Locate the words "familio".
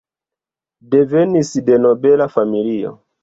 2.39-2.95